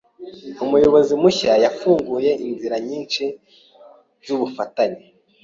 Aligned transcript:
Umuyobozi 0.63 1.13
mushya 1.21 1.53
yafunguye 1.63 2.31
inzira 2.47 2.75
nyinshi 2.87 3.23
zubufatanye. 4.25 5.03